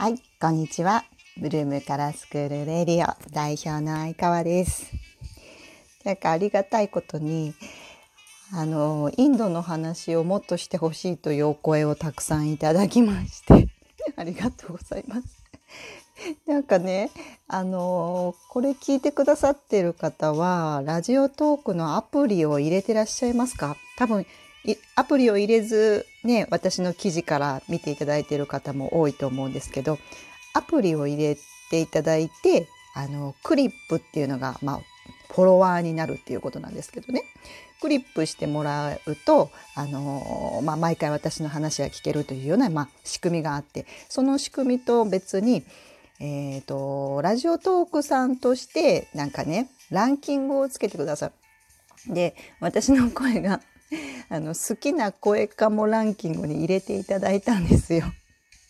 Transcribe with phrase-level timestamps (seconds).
[0.00, 1.02] はい、こんにちは。
[1.38, 4.92] ブルームカラースクールレディオ代表の相川です。
[6.04, 7.52] なんかありがたいことに、
[8.54, 13.66] あの、インドの話をもっとしてほしいというお声をたくさんいただきまして、
[14.14, 15.22] ありがとうございます。
[16.46, 17.10] なんかね、
[17.48, 23.76] あのこれ聞いてくださってる方は、ラジオトークのアプリを入れてらっしゃいますか？
[23.96, 24.24] 多分、
[24.94, 29.98] アプリを入れず、ね、私の記事から見ていただいている方も多いと思うんですけど、
[30.54, 31.36] アプリを入れ
[31.70, 34.80] ていただいて、あの、クリップっていうのが、まあ、
[35.32, 37.22] フォロワーになるっていうことなんですけどね。
[37.80, 45.64] クリップしてもらうと、あのまあ、毎回私の話が聞けるというような、まあ、仕組みがあって、その仕組みと別に、
[46.18, 51.30] えっ、と、ラジオトークさんとして、なんかね、ランキングをつけてくださ
[52.08, 52.12] い。
[52.12, 53.60] で、私の声が、
[54.28, 58.12] あの、好きな声かもランキングに入れていただいたんですよ。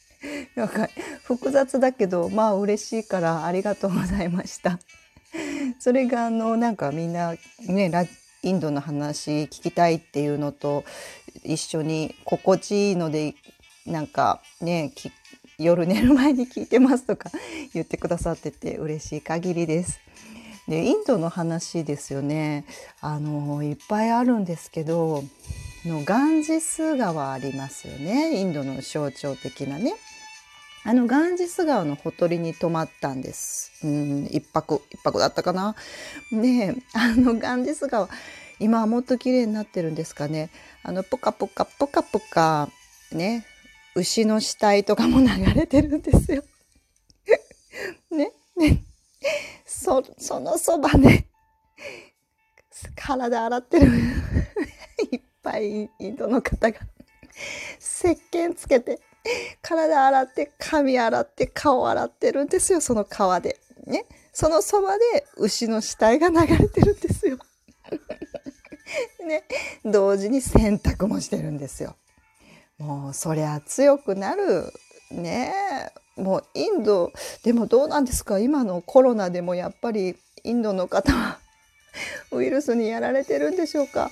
[0.54, 0.88] なんか、
[1.24, 4.78] 複雑だけど、まあ嬉しいからありがとうございました。
[5.78, 7.90] それが、あの、なんかみんな、ね、
[8.42, 10.84] インドの話聞きたいっていうのと
[11.42, 13.34] 一緒に心地いいので、
[13.86, 14.92] なんかね、
[15.58, 17.30] 夜寝る前に聞いてますとか
[17.72, 20.00] 言ってくださってて嬉しい限りです。
[20.68, 22.64] でインドの話ですよね。
[23.00, 25.22] あのいっぱいあるんですけど
[25.84, 28.40] のガンジス川ありますよね。
[28.40, 29.94] インドの象徴的なね。
[30.84, 33.72] あのガンジス川のほとりに泊まったんです。
[33.84, 35.74] うん一泊一泊だったかな。
[36.32, 38.08] であのガンジス川
[38.58, 40.50] 今はもっと綺麗になってるんですかね。
[40.82, 42.68] あのポカポカポカポカ
[43.12, 43.44] ね
[43.94, 46.42] 牛の死体とかも流れてるんですよ。
[48.10, 48.82] ね、ね、
[49.64, 51.28] そ、そのそばね、
[52.94, 53.86] 体洗ってる。
[55.12, 56.78] いっぱいインドの方が。
[57.78, 59.00] 石鹸つけて、
[59.62, 63.58] 体洗って、髪洗って、顔洗ってるんですよ、その川で。
[63.86, 67.38] ね、そのそばで牛の死体が流れてるんですよ。
[69.26, 69.44] ね、
[69.84, 71.96] 同時に洗濯もしてるんですよ。
[72.78, 74.72] もうそりゃ強くなる。
[75.10, 75.52] ね。
[76.16, 77.12] もうインド
[77.44, 78.38] でもどうなんですか？
[78.38, 81.38] 今のコロナでもやっぱりインドの方は
[82.32, 84.10] ウイルスにやられてるんでしょうか？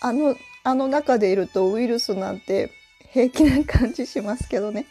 [0.00, 2.70] あのあの中でいるとウイルスなんて
[3.12, 4.86] 平気な感じしますけどね。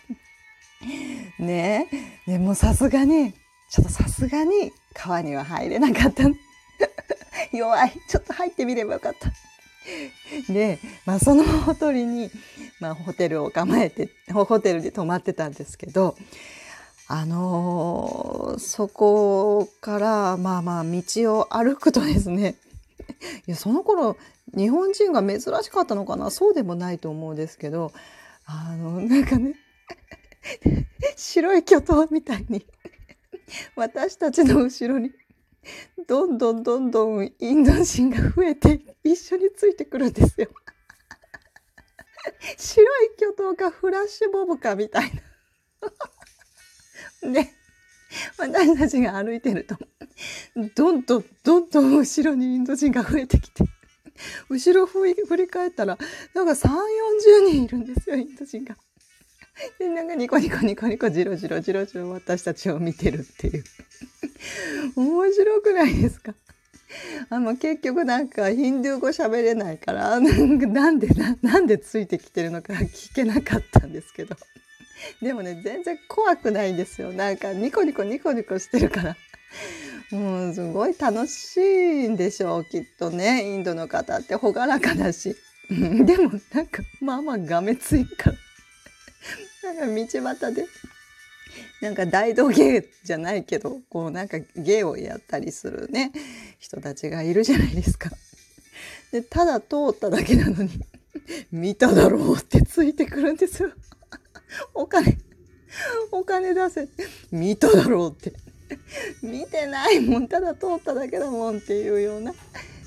[1.40, 1.88] ね
[2.28, 2.32] え。
[2.32, 3.34] でもさすがに
[3.72, 6.24] ちょっとさすがに川には入れなかった。
[7.52, 7.94] 弱い。
[8.09, 9.32] ちょっと入ってみればよかった。
[10.52, 12.32] で、まあ、そのほとりに、
[12.79, 16.16] まあ、ホテルを構えてホテルで泊まってたんですけど
[17.07, 21.01] あのー、そこからまあまあ道
[21.38, 22.56] を歩くとですね
[23.47, 24.17] いやその頃
[24.56, 26.29] 日本人が珍しかったのかな？
[26.29, 27.91] そうでもないと思うんですけど
[28.45, 29.55] あのなんかね
[31.16, 32.66] 白い巨頭みたいに
[33.75, 35.11] 私たちの後ろに
[36.07, 40.50] どんどんどんどんインド人が増えて一緒についてくるんですよ。
[42.57, 45.11] 白い巨頭かフラッシュボブかみたい
[47.22, 47.31] な。
[47.34, 47.50] で、
[48.38, 49.78] 私たちが歩いてると、
[50.75, 53.63] どんどんどんどん後ろにインド人が増えてきて、
[54.50, 55.97] 後ろ振り振り返ったら、
[56.34, 56.72] なんか3、40
[57.50, 58.75] 人いるんですよ、インド人が。
[59.79, 63.63] で、なんかニコニコニコニコジロジロジロジロ私たちを見てるっていう。
[64.95, 66.34] 面白くないですか？
[67.30, 71.08] あの結局なんかヒンドゥー語喋れないから なんで
[71.42, 74.36] なんでついてきてるのか 聞けなかったんですけど。
[75.22, 77.12] でもね全然怖くないんですよ。
[77.12, 79.18] なんかニコニコニコニコしてるから。
[80.12, 83.44] もうすごい楽しいんでしょうきっとね。
[83.44, 85.36] インドの方って朗らかだし。
[85.70, 88.38] でもなんかまあまあがめついから。
[89.74, 90.68] なんか道端で
[91.81, 96.11] なんか大道芸じゃないけどこうなんか芸をやったりするね
[96.59, 98.09] 人たちがいるじゃないですか。
[99.11, 100.70] でただ通っただけなのに
[101.52, 103.72] 見ただろうってついてくるんですよ。
[104.73, 105.17] お金
[106.11, 106.88] お金出せ
[107.32, 108.34] 見ただろうって
[109.23, 112.34] 見てないもんただ通っただけだもんっていうような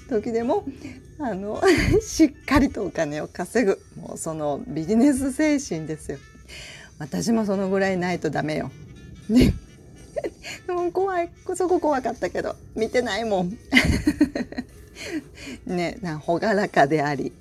[0.08, 0.64] 時でも
[1.18, 1.60] あの
[2.00, 6.18] しっかりとお金を稼ぐもうそのビジネス精神ですよ。
[6.98, 8.70] 私もそのぐらいないとダメよ。
[9.28, 9.54] ね。
[10.68, 11.30] もう怖い。
[11.54, 13.58] そこ怖かったけど、見てないもん。
[15.66, 17.32] ね、な、ほがらかであり、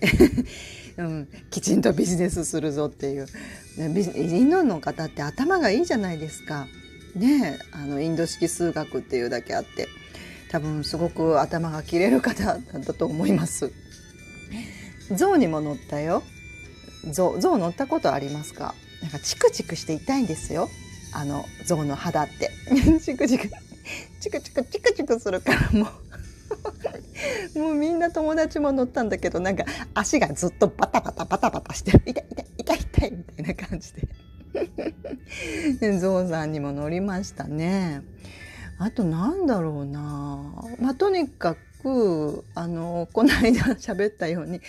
[0.97, 3.27] うん、きちんとビジネスするぞっていう。
[3.77, 3.81] イ
[4.41, 6.67] ンドの方って頭がいいじゃないですか。
[7.15, 9.87] ね、あの、インド式数学っていうだけあって、
[10.49, 13.71] 多分すごく頭が切れる方だと思います。
[15.11, 16.23] 象にも乗ったよ。
[17.11, 18.73] 象、象乗ったことありますか？
[19.01, 20.69] なんかチクチクして痛いんですよ。
[21.13, 22.51] あの象の肌って。
[23.01, 23.49] チクチク。
[24.19, 25.89] チクチクチクチクするからもう。
[27.59, 32.01] もうみんな友達も乗ったんだけどなんか足がずっとバタバタバタバタしてる。
[32.05, 34.07] 痛い痛い痛い痛いみたいな感じで。
[35.99, 38.01] ゾウさんにも乗りましたね。
[38.77, 40.53] あとなんだろうな。
[40.79, 44.61] まあとにかくあのこの間喋ったように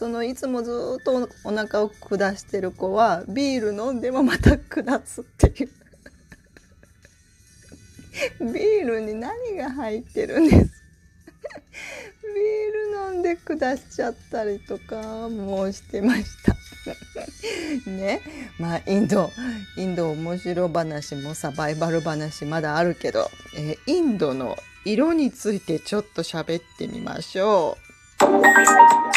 [0.00, 5.70] そのいつもずっとお腹を下してる子はビール飲んでもまた下すっていう。
[8.50, 10.56] ビールに何が入ってるんです？
[10.56, 10.68] ビー
[13.10, 16.56] ル飲んで下しちゃったりとかもしてました。
[17.90, 18.22] ね。
[18.58, 19.30] まあインド
[19.76, 24.56] インド面白話もサバイバル話まだあるけど、えー、インドの
[24.86, 27.76] 色についてちょっと喋ってみましょ
[28.16, 29.09] う。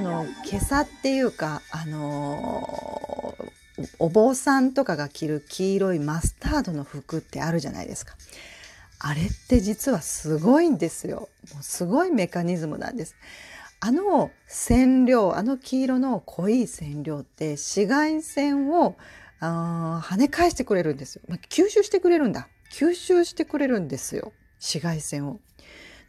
[0.00, 8.14] のインドの今朝っていうかあのー、お坊さんとかが着る黄色いマスタードの服ってあるじゃないですか。
[8.98, 11.28] あれって実はすごいんですよ。
[11.52, 13.16] もうすごいメカニズムなんです。
[13.80, 18.96] あの染料あの黄色の濃い染料って紫外線を
[19.40, 25.40] あ跳ね返してくれるんですよ、ま、吸収してくれるんだ吸収してくれるんですよ紫外線を。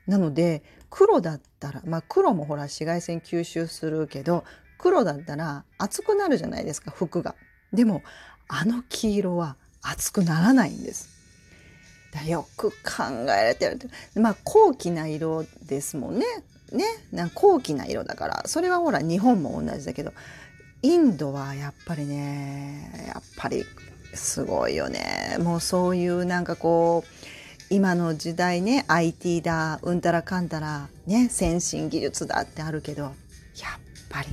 [0.07, 4.43] なので黒だったらまあ黒もほら紫外線吸収するけど
[4.77, 7.35] 黒だったら熱くなるじゃないですか服が。
[7.73, 8.03] でも
[8.47, 11.15] あの黄色は熱くならないんです。
[12.27, 13.69] よく考えられて。
[13.69, 13.79] る
[14.15, 16.25] まあ高貴な色ですもんね。
[16.71, 16.85] ね。
[17.11, 18.43] なん高貴な色だから。
[18.45, 20.13] それはほら日本も同じだけど
[20.81, 23.65] インドはやっぱりねやっぱり
[24.13, 25.37] すごいよね。
[25.39, 27.34] もうそういうなんかこう
[27.69, 33.13] 今の時代ね IT だうんたらかんたらね先進技術だってあるけどやっ
[34.09, 34.27] ぱり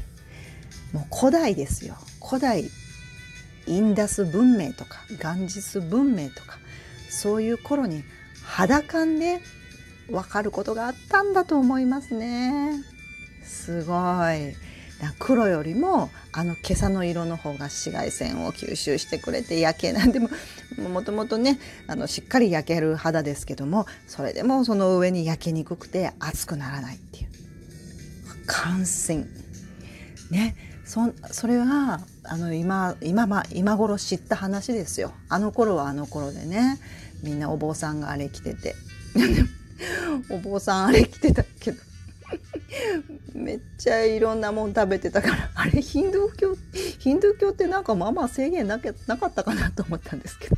[0.92, 2.64] もう古代ですよ古代
[3.66, 6.58] インダス文明とかガンジス文明とか
[7.08, 8.02] そういう頃に
[8.44, 9.40] 肌感で
[10.10, 12.82] 分かることがあったんだと思いますね。
[13.44, 13.94] すご
[14.32, 14.54] い。
[15.18, 20.28] 黒よりもあの今朝の色の方が紫外線を吸収してくれて焼けなんでも
[20.80, 27.32] もともとねあのしっかり焼ける肌ですけどもそれでもその上に焼けにくくて熱くならないっていう。
[28.46, 29.26] 感染。
[30.30, 30.56] ね。
[30.84, 35.12] そそれはあの今今,、ま、今頃知った話ですよ。
[35.28, 36.78] あの頃はあの頃でね。
[37.22, 38.74] みんなお坊さんがあれ着てて。
[40.28, 41.78] お坊さんあれ着てたけど。
[43.34, 46.56] めっちゃいろんなもん食べてたからあれヒンドゥー教
[46.98, 50.56] ヒンドゥー教ってなんかまあまあ制限ななかったかなと思ったんですけど。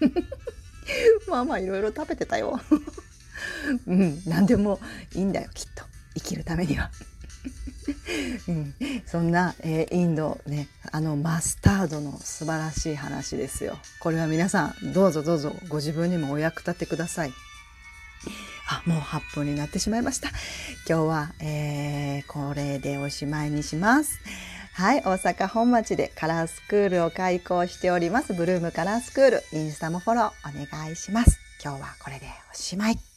[1.28, 2.60] まあまあいろいろ食べてたよ。
[3.86, 4.80] うん何でも
[5.14, 5.84] いいんだよきっと。
[6.14, 6.90] 生きるためには。
[8.48, 8.74] うん、
[9.06, 13.78] そんな、えー、インドねあのマスタードの素晴らしい話ですよ。
[14.00, 17.32] これは皆さんどうぞどうぞご自分にもお役立てください。
[18.70, 20.28] あ、もう8分になってしまいました。
[20.86, 24.20] 今日は、えー、これでおしまいにします。
[24.78, 28.32] はい、大阪本町でカラースクールを開講しております。
[28.32, 31.40] ブルームカラースクール、インスタもフォローお願いします。
[31.60, 33.07] 今日はこれでおしまい。